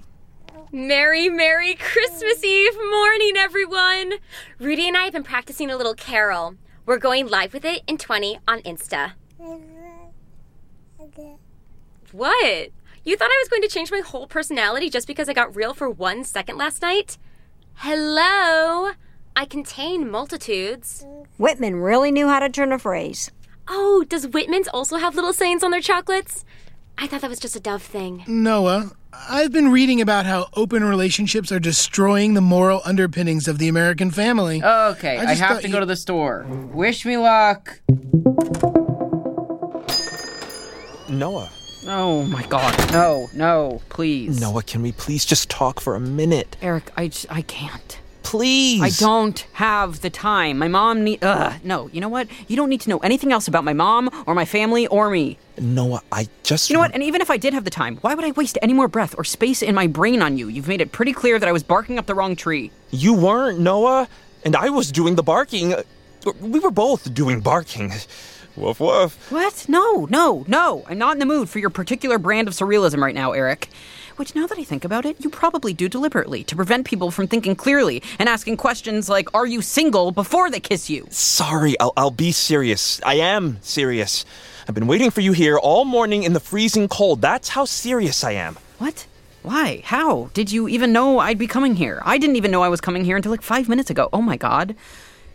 Merry, 0.70 1.28
Merry 1.28 1.74
Christmas 1.74 2.44
Eve 2.44 2.76
morning, 2.90 3.32
everyone! 3.36 4.14
Rudy 4.60 4.86
and 4.86 4.96
I 4.96 5.04
have 5.04 5.12
been 5.12 5.24
practicing 5.24 5.70
a 5.70 5.76
little 5.76 5.94
carol. 5.94 6.54
We're 6.86 6.98
going 6.98 7.26
live 7.26 7.52
with 7.52 7.64
it 7.64 7.82
in 7.88 7.98
20 7.98 8.38
on 8.46 8.60
Insta. 8.62 9.12
What? 12.12 12.68
You 13.04 13.16
thought 13.16 13.30
I 13.30 13.38
was 13.42 13.48
going 13.48 13.62
to 13.62 13.68
change 13.68 13.90
my 13.90 13.98
whole 14.00 14.26
personality 14.26 14.88
just 14.88 15.06
because 15.08 15.28
I 15.28 15.32
got 15.32 15.56
real 15.56 15.74
for 15.74 15.90
one 15.90 16.22
second 16.24 16.56
last 16.56 16.82
night? 16.82 17.18
Hello? 17.74 18.92
I 19.34 19.44
contain 19.44 20.08
multitudes. 20.08 21.04
Whitman 21.36 21.76
really 21.76 22.12
knew 22.12 22.28
how 22.28 22.38
to 22.38 22.48
turn 22.48 22.72
a 22.72 22.78
phrase. 22.78 23.30
Oh, 23.66 24.04
does 24.08 24.26
Whitman's 24.28 24.68
also 24.68 24.98
have 24.98 25.16
little 25.16 25.32
sayings 25.32 25.64
on 25.64 25.72
their 25.72 25.80
chocolates? 25.80 26.44
I 26.96 27.06
thought 27.08 27.22
that 27.22 27.30
was 27.30 27.40
just 27.40 27.56
a 27.56 27.60
Dove 27.60 27.82
thing. 27.82 28.22
Noah, 28.28 28.92
I've 29.12 29.50
been 29.50 29.72
reading 29.72 30.00
about 30.00 30.26
how 30.26 30.48
open 30.54 30.84
relationships 30.84 31.50
are 31.50 31.58
destroying 31.58 32.34
the 32.34 32.40
moral 32.40 32.82
underpinnings 32.84 33.48
of 33.48 33.58
the 33.58 33.66
American 33.66 34.10
family. 34.12 34.62
Okay, 34.62 35.16
I 35.18 35.30
I, 35.30 35.34
have 35.34 35.60
to 35.62 35.66
you- 35.66 35.72
go 35.72 35.80
to 35.80 35.86
the 35.86 35.96
store. 35.96 36.46
Wish 36.72 37.04
me 37.04 37.16
luck. 37.16 37.80
Noah. 41.08 41.50
Oh 41.86 42.22
my 42.24 42.44
god. 42.46 42.92
No, 42.92 43.28
no, 43.34 43.82
please. 43.88 44.40
Noah, 44.40 44.62
can 44.62 44.82
we 44.82 44.92
please 44.92 45.24
just 45.24 45.48
talk 45.50 45.80
for 45.80 45.94
a 45.94 46.00
minute? 46.00 46.56
Eric, 46.62 46.90
I 46.96 47.10
I 47.28 47.42
can't. 47.42 47.98
Please. 48.22 48.80
I 48.80 48.88
don't 49.04 49.40
have 49.54 50.00
the 50.00 50.08
time. 50.08 50.56
My 50.58 50.68
mom 50.68 51.04
need. 51.04 51.22
Ugh. 51.22 51.60
No, 51.64 51.88
you 51.92 52.00
know 52.00 52.08
what? 52.08 52.28
You 52.48 52.56
don't 52.56 52.68
need 52.68 52.80
to 52.82 52.88
know 52.88 52.98
anything 52.98 53.32
else 53.32 53.48
about 53.48 53.64
my 53.64 53.72
mom 53.72 54.08
or 54.26 54.34
my 54.34 54.44
family 54.44 54.86
or 54.86 55.10
me. 55.10 55.38
Noah, 55.60 56.02
I 56.10 56.28
just. 56.42 56.70
You 56.70 56.74
know 56.74 56.80
what? 56.80 56.94
And 56.94 57.02
even 57.02 57.20
if 57.20 57.30
I 57.30 57.36
did 57.36 57.52
have 57.52 57.64
the 57.64 57.70
time, 57.70 57.96
why 57.98 58.14
would 58.14 58.24
I 58.24 58.30
waste 58.30 58.56
any 58.62 58.72
more 58.72 58.88
breath 58.88 59.14
or 59.18 59.24
space 59.24 59.60
in 59.60 59.74
my 59.74 59.86
brain 59.86 60.22
on 60.22 60.38
you? 60.38 60.48
You've 60.48 60.68
made 60.68 60.80
it 60.80 60.92
pretty 60.92 61.12
clear 61.12 61.38
that 61.38 61.48
I 61.48 61.52
was 61.52 61.62
barking 61.62 61.98
up 61.98 62.06
the 62.06 62.14
wrong 62.14 62.36
tree. 62.36 62.70
You 62.90 63.12
weren't, 63.12 63.58
Noah. 63.58 64.08
And 64.44 64.56
I 64.56 64.70
was 64.70 64.90
doing 64.92 65.16
the 65.16 65.22
barking. 65.22 65.74
We 66.40 66.60
were 66.60 66.70
both 66.70 67.12
doing 67.12 67.40
barking. 67.40 67.92
Woof 68.56 68.80
woof. 68.80 69.30
What? 69.30 69.66
No, 69.68 70.06
no, 70.10 70.44
no. 70.46 70.84
I'm 70.86 70.98
not 70.98 71.14
in 71.14 71.18
the 71.18 71.26
mood 71.26 71.48
for 71.48 71.58
your 71.58 71.70
particular 71.70 72.18
brand 72.18 72.48
of 72.48 72.54
surrealism 72.54 73.00
right 73.00 73.14
now, 73.14 73.32
Eric. 73.32 73.68
Which, 74.16 74.34
now 74.34 74.46
that 74.46 74.58
I 74.58 74.64
think 74.64 74.84
about 74.84 75.06
it, 75.06 75.16
you 75.24 75.30
probably 75.30 75.72
do 75.72 75.88
deliberately 75.88 76.44
to 76.44 76.54
prevent 76.54 76.86
people 76.86 77.10
from 77.10 77.26
thinking 77.26 77.56
clearly 77.56 78.02
and 78.18 78.28
asking 78.28 78.58
questions 78.58 79.08
like, 79.08 79.32
Are 79.34 79.46
you 79.46 79.62
single 79.62 80.12
before 80.12 80.50
they 80.50 80.60
kiss 80.60 80.90
you? 80.90 81.06
Sorry, 81.10 81.80
I'll, 81.80 81.94
I'll 81.96 82.10
be 82.10 82.30
serious. 82.30 83.00
I 83.06 83.14
am 83.14 83.56
serious. 83.62 84.26
I've 84.68 84.74
been 84.74 84.86
waiting 84.86 85.10
for 85.10 85.22
you 85.22 85.32
here 85.32 85.58
all 85.58 85.86
morning 85.86 86.22
in 86.22 86.34
the 86.34 86.40
freezing 86.40 86.88
cold. 86.88 87.22
That's 87.22 87.48
how 87.48 87.64
serious 87.64 88.22
I 88.22 88.32
am. 88.32 88.58
What? 88.78 89.06
Why? 89.42 89.80
How? 89.84 90.30
Did 90.34 90.52
you 90.52 90.68
even 90.68 90.92
know 90.92 91.18
I'd 91.18 91.38
be 91.38 91.46
coming 91.46 91.74
here? 91.74 92.00
I 92.04 92.18
didn't 92.18 92.36
even 92.36 92.50
know 92.50 92.62
I 92.62 92.68
was 92.68 92.80
coming 92.82 93.04
here 93.04 93.16
until 93.16 93.32
like 93.32 93.42
five 93.42 93.68
minutes 93.68 93.90
ago. 93.90 94.08
Oh 94.12 94.22
my 94.22 94.36
god. 94.36 94.76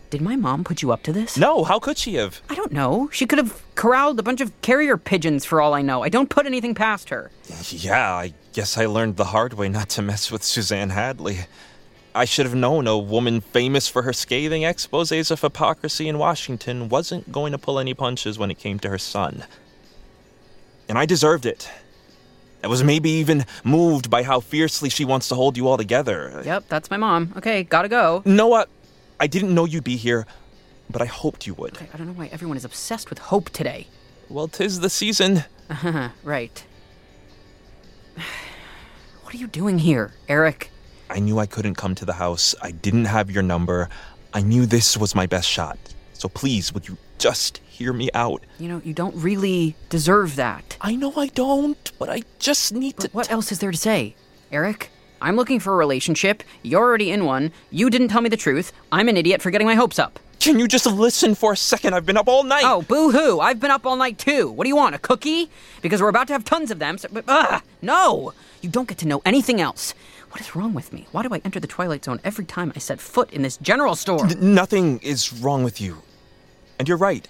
Did 0.09 0.21
my 0.21 0.37
mom 0.37 0.63
put 0.63 0.81
you 0.81 0.91
up 0.91 1.03
to 1.03 1.11
this? 1.11 1.37
No, 1.37 1.65
how 1.65 1.79
could 1.79 1.97
she 1.97 2.15
have? 2.15 2.41
I 2.49 2.55
don't 2.55 2.71
know. 2.71 3.09
She 3.11 3.25
could 3.25 3.39
have 3.39 3.61
corralled 3.75 4.17
a 4.19 4.23
bunch 4.23 4.39
of 4.39 4.59
carrier 4.61 4.95
pigeons 4.95 5.43
for 5.43 5.59
all 5.59 5.73
I 5.73 5.81
know. 5.81 6.01
I 6.01 6.09
don't 6.09 6.29
put 6.29 6.45
anything 6.45 6.73
past 6.73 7.09
her. 7.09 7.29
Yeah, 7.69 8.13
I 8.13 8.33
guess 8.53 8.77
I 8.77 8.85
learned 8.85 9.17
the 9.17 9.25
hard 9.25 9.53
way 9.53 9.67
not 9.67 9.89
to 9.89 10.01
mess 10.01 10.31
with 10.31 10.43
Suzanne 10.43 10.91
Hadley. 10.91 11.39
I 12.15 12.23
should 12.25 12.45
have 12.45 12.55
known 12.55 12.87
a 12.87 12.97
woman 12.97 13.41
famous 13.41 13.87
for 13.89 14.01
her 14.03 14.13
scathing 14.13 14.63
exposes 14.63 15.29
of 15.29 15.41
hypocrisy 15.41 16.07
in 16.07 16.17
Washington 16.17 16.87
wasn't 16.89 17.31
going 17.31 17.51
to 17.51 17.57
pull 17.57 17.77
any 17.77 17.93
punches 17.93 18.39
when 18.39 18.49
it 18.49 18.57
came 18.57 18.79
to 18.79 18.89
her 18.89 18.97
son. 18.97 19.43
And 20.87 20.97
I 20.97 21.05
deserved 21.05 21.45
it. 21.45 21.69
I 22.63 22.67
was 22.67 22.83
maybe 22.83 23.09
even 23.11 23.45
moved 23.63 24.09
by 24.09 24.23
how 24.23 24.39
fiercely 24.39 24.89
she 24.89 25.05
wants 25.05 25.27
to 25.29 25.35
hold 25.35 25.57
you 25.57 25.67
all 25.67 25.77
together. 25.77 26.41
Yep, 26.43 26.65
that's 26.69 26.89
my 26.89 26.97
mom. 26.97 27.33
Okay, 27.37 27.63
gotta 27.63 27.87
go. 27.87 28.23
Noah, 28.25 28.65
I 29.19 29.27
didn't 29.27 29.53
know 29.53 29.65
you'd 29.65 29.83
be 29.83 29.97
here, 29.97 30.25
but 30.89 31.01
I 31.01 31.05
hoped 31.05 31.47
you 31.47 31.53
would. 31.55 31.77
I 31.93 31.97
don't 31.97 32.07
know 32.07 32.13
why 32.13 32.27
everyone 32.27 32.57
is 32.57 32.65
obsessed 32.65 33.09
with 33.09 33.19
hope 33.19 33.49
today. 33.49 33.87
Well, 34.29 34.47
tis 34.47 34.79
the 34.79 34.89
season. 34.89 35.43
Uh-huh, 35.69 36.09
right. 36.23 36.65
What 39.23 39.33
are 39.35 39.39
you 39.39 39.47
doing 39.47 39.79
here, 39.79 40.13
Eric? 40.29 40.71
I 41.09 41.19
knew 41.19 41.37
I 41.37 41.47
couldn't 41.47 41.75
come 41.75 41.95
to 41.95 42.05
the 42.05 42.13
house. 42.13 42.55
I 42.61 42.71
didn't 42.71 43.05
have 43.05 43.29
your 43.29 43.43
number. 43.43 43.89
I 44.33 44.39
knew 44.39 44.65
this 44.65 44.95
was 44.95 45.15
my 45.15 45.25
best 45.25 45.49
shot. 45.49 45.77
So 46.13 46.29
please, 46.29 46.73
would 46.73 46.87
you 46.87 46.97
just 47.17 47.57
hear 47.57 47.91
me 47.91 48.09
out? 48.13 48.45
You 48.57 48.69
know, 48.69 48.81
you 48.85 48.93
don't 48.93 49.15
really 49.15 49.75
deserve 49.89 50.37
that. 50.37 50.77
I 50.79 50.95
know 50.95 51.11
I 51.17 51.27
don't, 51.27 51.91
but 51.99 52.09
I 52.09 52.21
just 52.39 52.73
need 52.73 52.95
to. 52.99 53.09
But 53.09 53.13
what 53.13 53.29
else 53.29 53.51
is 53.51 53.59
there 53.59 53.71
to 53.71 53.77
say? 53.77 54.15
Eric, 54.49 54.91
I'm 55.21 55.35
looking 55.35 55.59
for 55.59 55.73
a 55.73 55.77
relationship. 55.77 56.43
You're 56.63 56.81
already 56.81 57.11
in 57.11 57.25
one. 57.25 57.51
You 57.71 57.89
didn't 57.89 58.09
tell 58.09 58.21
me 58.21 58.29
the 58.29 58.37
truth. 58.37 58.71
I'm 58.91 59.09
an 59.09 59.17
idiot 59.17 59.41
for 59.41 59.51
getting 59.51 59.67
my 59.67 59.75
hopes 59.75 59.99
up. 59.99 60.19
Can 60.39 60.59
you 60.59 60.67
just 60.67 60.85
listen 60.85 61.33
for 61.33 61.53
a 61.53 61.57
second? 61.57 61.93
I've 61.95 62.05
been 62.05 62.17
up 62.17 62.27
all 62.27 62.43
night. 62.43 62.63
Oh, 62.63 62.83
boo 62.83 63.11
hoo. 63.11 63.39
I've 63.39 63.59
been 63.59 63.71
up 63.71 63.85
all 63.85 63.95
night 63.95 64.19
too. 64.19 64.51
What 64.51 64.65
do 64.65 64.69
you 64.69 64.75
want, 64.75 64.93
a 64.95 64.99
cookie? 64.99 65.49
Because 65.81 66.01
we're 66.01 66.09
about 66.09 66.27
to 66.27 66.33
have 66.33 66.45
tons 66.45 66.69
of 66.69 66.79
them. 66.79 66.97
So, 66.97 67.09
but, 67.11 67.25
ah, 67.27 67.61
no! 67.81 68.33
You 68.61 68.69
don't 68.69 68.87
get 68.87 68.99
to 68.99 69.07
know 69.07 69.21
anything 69.25 69.59
else. 69.59 69.93
What 70.31 70.41
is 70.41 70.55
wrong 70.55 70.73
with 70.73 70.93
me? 70.93 71.07
Why 71.11 71.23
do 71.23 71.33
I 71.33 71.41
enter 71.43 71.59
the 71.59 71.67
Twilight 71.67 72.05
Zone 72.05 72.19
every 72.23 72.45
time 72.45 72.71
I 72.75 72.79
set 72.79 72.99
foot 72.99 73.31
in 73.33 73.41
this 73.41 73.57
general 73.57 73.95
store? 73.95 74.25
N- 74.25 74.53
nothing 74.53 74.99
is 74.99 75.33
wrong 75.33 75.63
with 75.63 75.81
you. 75.81 75.97
And 76.77 76.87
you're 76.87 76.97
right. 76.97 77.27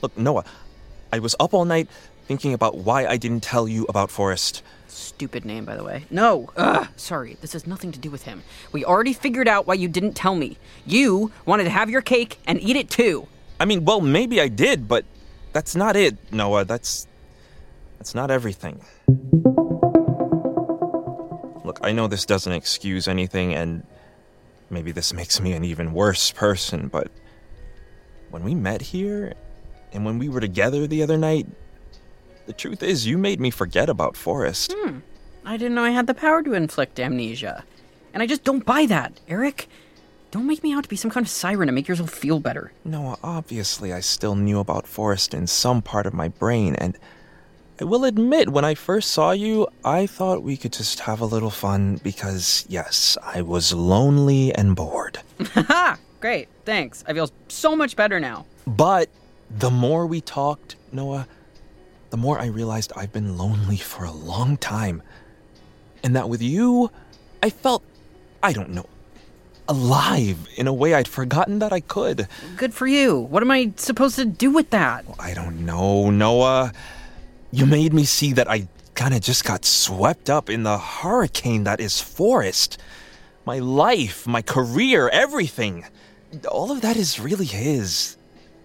Look, 0.00 0.16
Noah, 0.16 0.44
I 1.12 1.18
was 1.18 1.36
up 1.38 1.52
all 1.52 1.64
night 1.66 1.88
thinking 2.26 2.52
about 2.52 2.76
why 2.76 3.06
I 3.06 3.16
didn't 3.16 3.42
tell 3.42 3.68
you 3.68 3.86
about 3.88 4.10
Forrest. 4.10 4.62
Stupid 4.88 5.44
name, 5.44 5.64
by 5.64 5.76
the 5.76 5.84
way. 5.84 6.04
No. 6.10 6.50
Ugh. 6.56 6.88
Sorry, 6.96 7.36
this 7.40 7.52
has 7.52 7.66
nothing 7.66 7.92
to 7.92 7.98
do 7.98 8.10
with 8.10 8.22
him. 8.24 8.42
We 8.72 8.84
already 8.84 9.12
figured 9.12 9.48
out 9.48 9.66
why 9.66 9.74
you 9.74 9.88
didn't 9.88 10.14
tell 10.14 10.34
me. 10.34 10.58
You 10.84 11.30
wanted 11.44 11.64
to 11.64 11.70
have 11.70 11.90
your 11.90 12.02
cake 12.02 12.38
and 12.46 12.60
eat 12.60 12.76
it 12.76 12.90
too. 12.90 13.28
I 13.60 13.64
mean, 13.64 13.84
well, 13.84 14.00
maybe 14.00 14.40
I 14.40 14.48
did, 14.48 14.88
but 14.88 15.04
that's 15.52 15.76
not 15.76 15.96
it, 15.96 16.16
Noah. 16.32 16.64
That's. 16.64 17.06
That's 17.98 18.14
not 18.14 18.30
everything. 18.30 18.80
Look, 21.64 21.80
I 21.82 21.92
know 21.92 22.06
this 22.06 22.24
doesn't 22.24 22.52
excuse 22.52 23.08
anything, 23.08 23.54
and 23.54 23.84
maybe 24.70 24.92
this 24.92 25.12
makes 25.12 25.40
me 25.40 25.52
an 25.54 25.64
even 25.64 25.92
worse 25.92 26.30
person, 26.30 26.88
but 26.88 27.10
when 28.30 28.44
we 28.44 28.54
met 28.54 28.82
here 28.82 29.34
and 29.92 30.04
when 30.04 30.18
we 30.18 30.28
were 30.28 30.40
together 30.40 30.86
the 30.86 31.02
other 31.02 31.16
night, 31.16 31.46
the 32.46 32.52
truth 32.52 32.82
is 32.82 33.06
you 33.06 33.18
made 33.18 33.40
me 33.40 33.50
forget 33.50 33.88
about 33.88 34.16
Forrest. 34.16 34.74
Hmm. 34.76 34.98
I 35.44 35.56
didn't 35.56 35.74
know 35.74 35.84
I 35.84 35.90
had 35.90 36.06
the 36.06 36.14
power 36.14 36.42
to 36.42 36.54
inflict 36.54 36.98
amnesia. 36.98 37.64
And 38.12 38.22
I 38.22 38.26
just 38.26 38.44
don't 38.44 38.64
buy 38.64 38.86
that, 38.86 39.20
Eric. 39.28 39.68
Don't 40.30 40.46
make 40.46 40.62
me 40.62 40.72
out 40.72 40.82
to 40.82 40.88
be 40.88 40.96
some 40.96 41.10
kind 41.10 41.24
of 41.24 41.30
siren 41.30 41.66
to 41.66 41.72
make 41.72 41.86
yourself 41.86 42.10
feel 42.10 42.40
better. 42.40 42.72
Noah, 42.84 43.18
obviously 43.22 43.92
I 43.92 44.00
still 44.00 44.34
knew 44.34 44.58
about 44.58 44.86
Forrest 44.86 45.34
in 45.34 45.46
some 45.46 45.82
part 45.82 46.06
of 46.06 46.14
my 46.14 46.28
brain, 46.28 46.74
and 46.76 46.98
I 47.80 47.84
will 47.84 48.04
admit, 48.04 48.48
when 48.48 48.64
I 48.64 48.74
first 48.74 49.10
saw 49.10 49.32
you, 49.32 49.68
I 49.84 50.06
thought 50.06 50.42
we 50.42 50.56
could 50.56 50.72
just 50.72 51.00
have 51.00 51.20
a 51.20 51.26
little 51.26 51.50
fun 51.50 52.00
because, 52.02 52.64
yes, 52.68 53.18
I 53.22 53.42
was 53.42 53.72
lonely 53.72 54.52
and 54.54 54.74
bored. 54.74 55.20
Haha! 55.52 55.96
Great, 56.20 56.48
thanks. 56.64 57.04
I 57.06 57.12
feel 57.12 57.30
so 57.48 57.76
much 57.76 57.94
better 57.94 58.18
now. 58.18 58.46
But 58.66 59.10
the 59.50 59.70
more 59.70 60.06
we 60.06 60.22
talked, 60.22 60.76
Noah, 60.90 61.28
the 62.10 62.16
more 62.16 62.38
I 62.38 62.46
realized 62.46 62.92
I've 62.96 63.12
been 63.12 63.36
lonely 63.36 63.76
for 63.76 64.04
a 64.04 64.12
long 64.12 64.56
time. 64.56 65.02
And 66.02 66.14
that 66.14 66.28
with 66.28 66.42
you, 66.42 66.90
I 67.42 67.50
felt, 67.50 67.82
I 68.42 68.52
don't 68.52 68.70
know, 68.70 68.86
alive 69.68 70.46
in 70.56 70.66
a 70.66 70.72
way 70.72 70.94
I'd 70.94 71.08
forgotten 71.08 71.58
that 71.58 71.72
I 71.72 71.80
could. 71.80 72.28
Good 72.56 72.72
for 72.74 72.86
you. 72.86 73.18
What 73.18 73.42
am 73.42 73.50
I 73.50 73.72
supposed 73.76 74.16
to 74.16 74.24
do 74.24 74.50
with 74.50 74.70
that? 74.70 75.04
I 75.18 75.34
don't 75.34 75.64
know, 75.64 76.10
Noah. 76.10 76.72
You 77.50 77.66
made 77.66 77.92
me 77.92 78.04
see 78.04 78.32
that 78.34 78.48
I 78.48 78.68
kind 78.94 79.14
of 79.14 79.20
just 79.20 79.44
got 79.44 79.64
swept 79.64 80.30
up 80.30 80.48
in 80.48 80.62
the 80.62 80.78
hurricane 80.78 81.64
that 81.64 81.80
is 81.80 82.00
Forrest. 82.00 82.78
My 83.44 83.58
life, 83.58 84.26
my 84.26 84.42
career, 84.42 85.08
everything. 85.08 85.84
All 86.50 86.70
of 86.70 86.80
that 86.80 86.96
is 86.96 87.20
really 87.20 87.46
his. 87.46 88.15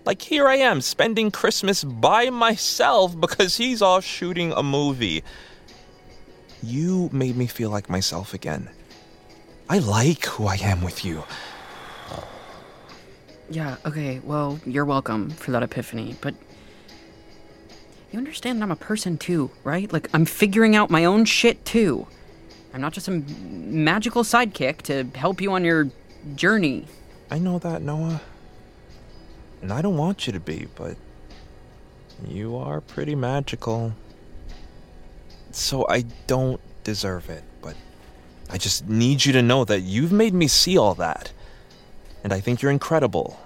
Like, 0.03 0.21
here 0.21 0.47
I 0.47 0.55
am 0.55 0.81
spending 0.81 1.29
Christmas 1.29 1.83
by 1.83 2.29
myself 2.29 3.19
because 3.19 3.57
he's 3.57 3.81
off 3.81 4.03
shooting 4.03 4.51
a 4.51 4.63
movie. 4.63 5.23
You 6.63 7.09
made 7.11 7.37
me 7.37 7.47
feel 7.47 7.69
like 7.69 7.89
myself 7.89 8.33
again. 8.33 8.69
I 9.69 9.77
like 9.77 10.25
who 10.25 10.47
I 10.47 10.55
am 10.55 10.81
with 10.81 11.05
you. 11.05 11.23
Yeah, 13.49 13.75
okay, 13.85 14.19
well, 14.23 14.59
you're 14.65 14.85
welcome 14.85 15.29
for 15.29 15.51
that 15.51 15.61
epiphany, 15.61 16.15
but 16.21 16.33
you 18.11 18.17
understand 18.17 18.59
that 18.59 18.63
I'm 18.63 18.71
a 18.71 18.75
person 18.77 19.17
too, 19.17 19.51
right? 19.63 19.91
Like, 19.91 20.09
I'm 20.13 20.25
figuring 20.25 20.75
out 20.75 20.89
my 20.89 21.05
own 21.05 21.25
shit 21.25 21.63
too. 21.63 22.07
I'm 22.73 22.81
not 22.81 22.93
just 22.93 23.05
some 23.05 23.25
magical 23.83 24.23
sidekick 24.23 24.81
to 24.83 25.03
help 25.17 25.41
you 25.41 25.51
on 25.51 25.65
your 25.65 25.89
journey. 26.35 26.87
I 27.29 27.39
know 27.39 27.59
that, 27.59 27.81
Noah. 27.81 28.21
And 29.61 29.71
I 29.71 29.81
don't 29.81 29.97
want 29.97 30.27
you 30.27 30.33
to 30.33 30.39
be, 30.39 30.67
but 30.75 30.97
you 32.27 32.55
are 32.57 32.81
pretty 32.81 33.15
magical. 33.15 33.93
So 35.51 35.85
I 35.87 36.05
don't 36.27 36.59
deserve 36.83 37.29
it, 37.29 37.43
but 37.61 37.75
I 38.49 38.57
just 38.57 38.87
need 38.87 39.23
you 39.23 39.33
to 39.33 39.41
know 39.41 39.65
that 39.65 39.81
you've 39.81 40.11
made 40.11 40.33
me 40.33 40.47
see 40.47 40.77
all 40.77 40.95
that. 40.95 41.31
And 42.23 42.33
I 42.33 42.39
think 42.39 42.61
you're 42.61 42.71
incredible. 42.71 43.39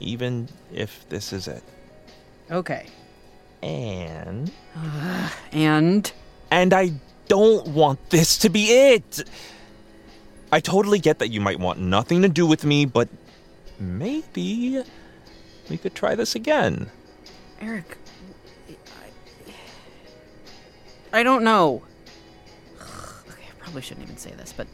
Even 0.00 0.48
if 0.72 1.08
this 1.08 1.32
is 1.32 1.48
it. 1.48 1.62
Okay. 2.50 2.86
And. 3.62 4.50
And? 5.52 6.12
And 6.50 6.72
I 6.72 6.92
don't 7.28 7.68
want 7.68 8.10
this 8.10 8.38
to 8.38 8.48
be 8.48 8.70
it! 8.70 9.24
I 10.50 10.60
totally 10.60 10.98
get 10.98 11.18
that 11.18 11.28
you 11.28 11.40
might 11.40 11.58
want 11.58 11.78
nothing 11.78 12.22
to 12.22 12.28
do 12.28 12.46
with 12.46 12.64
me, 12.64 12.86
but 12.86 13.08
maybe 13.78 14.82
we 15.68 15.76
could 15.76 15.94
try 15.94 16.14
this 16.14 16.34
again. 16.34 16.90
Eric, 17.60 17.96
I, 21.12 21.20
I 21.20 21.22
don't 21.22 21.44
know. 21.44 21.82
Okay, 23.28 23.44
I 23.44 23.58
probably 23.58 23.82
shouldn't 23.82 24.04
even 24.04 24.16
say 24.16 24.30
this, 24.32 24.52
but. 24.52 24.66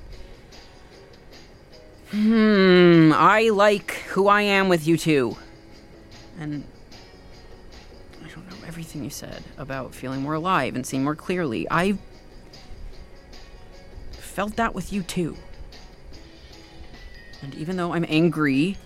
Hmm, 2.10 3.12
I 3.14 3.48
like 3.48 3.90
who 4.10 4.28
I 4.28 4.42
am 4.42 4.68
with 4.68 4.86
you 4.86 4.96
two. 4.96 5.36
And. 6.38 6.64
I 8.24 8.28
don't 8.28 8.48
know 8.48 8.66
everything 8.66 9.02
you 9.04 9.10
said 9.10 9.42
about 9.58 9.94
feeling 9.94 10.22
more 10.22 10.34
alive 10.34 10.76
and 10.76 10.86
seeing 10.86 11.04
more 11.04 11.16
clearly. 11.16 11.66
I. 11.70 11.98
felt 14.12 14.56
that 14.56 14.74
with 14.74 14.92
you 14.92 15.02
too. 15.02 15.36
And 17.42 17.54
even 17.54 17.76
though 17.76 17.92
I'm 17.92 18.06
angry, 18.08 18.76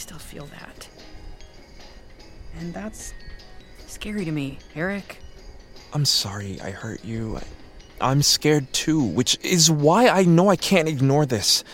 still 0.00 0.18
feel 0.18 0.46
that. 0.46 0.88
And 2.58 2.72
that's 2.72 3.12
scary 3.86 4.24
to 4.24 4.32
me, 4.32 4.58
Eric. 4.74 5.18
I'm 5.92 6.04
sorry 6.04 6.60
I 6.60 6.70
hurt 6.70 7.04
you. 7.04 7.36
I, 7.36 7.42
I'm 8.00 8.22
scared 8.22 8.72
too, 8.72 9.02
which 9.02 9.38
is 9.44 9.70
why 9.70 10.08
I 10.08 10.24
know 10.24 10.48
I 10.48 10.56
can't 10.56 10.88
ignore 10.88 11.26
this. 11.26 11.64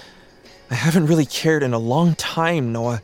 I 0.70 0.74
haven't 0.74 1.06
really 1.06 1.24
cared 1.24 1.62
in 1.62 1.72
a 1.72 1.78
long 1.78 2.16
time, 2.16 2.72
Noah. 2.72 3.00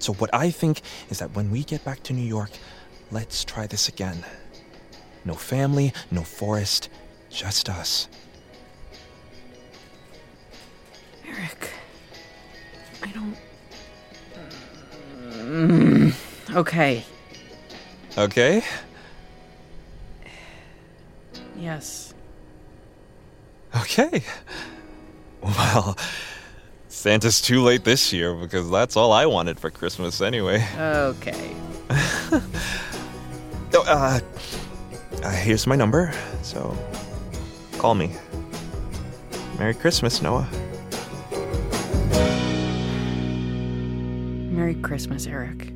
So, 0.00 0.12
what 0.14 0.30
I 0.34 0.50
think 0.50 0.82
is 1.08 1.20
that 1.20 1.34
when 1.34 1.50
we 1.50 1.62
get 1.62 1.84
back 1.84 2.02
to 2.04 2.12
New 2.12 2.26
York, 2.26 2.50
let's 3.12 3.44
try 3.44 3.68
this 3.68 3.88
again. 3.88 4.24
No 5.24 5.34
family, 5.34 5.92
no 6.10 6.22
Forrest, 6.22 6.88
just 7.30 7.68
us. 7.70 8.08
Eric. 11.26 11.70
I 13.02 13.06
don't. 13.12 13.36
Mm, 15.34 16.54
okay. 16.56 17.04
Okay? 18.16 18.62
Yes. 21.56 22.14
Okay. 23.76 24.22
Well, 25.42 25.96
Santa's 26.88 27.40
too 27.40 27.62
late 27.62 27.84
this 27.84 28.12
year 28.12 28.34
because 28.34 28.70
that's 28.70 28.96
all 28.96 29.12
I 29.12 29.26
wanted 29.26 29.58
for 29.60 29.70
Christmas 29.70 30.20
anyway. 30.20 30.66
Okay. 30.78 31.54
Oh, 33.76 33.82
uh, 33.88 34.20
uh, 35.24 35.30
here's 35.32 35.66
my 35.66 35.74
number, 35.74 36.12
so 36.42 36.76
call 37.76 37.96
me. 37.96 38.12
Merry 39.58 39.74
Christmas, 39.74 40.22
Noah. 40.22 40.48
Merry 44.64 44.80
Christmas, 44.80 45.26
Eric. 45.26 45.73